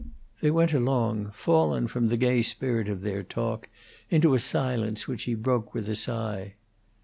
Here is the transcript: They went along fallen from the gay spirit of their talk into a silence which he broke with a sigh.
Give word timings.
They 0.39 0.49
went 0.49 0.73
along 0.73 1.29
fallen 1.31 1.85
from 1.85 2.07
the 2.07 2.17
gay 2.17 2.41
spirit 2.41 2.89
of 2.89 3.01
their 3.01 3.21
talk 3.21 3.69
into 4.09 4.33
a 4.33 4.39
silence 4.39 5.07
which 5.07 5.25
he 5.25 5.35
broke 5.35 5.75
with 5.75 5.87
a 5.87 5.95
sigh. 5.95 6.55